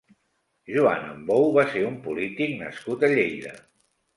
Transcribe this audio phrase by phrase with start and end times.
[0.69, 3.55] Juan Ambou va ser un polític nascut a Lleida.